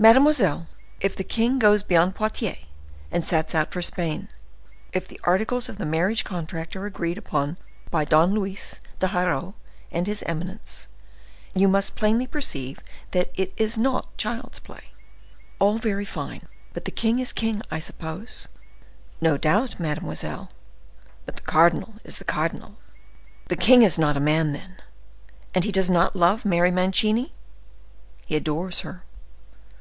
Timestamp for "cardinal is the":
21.42-22.24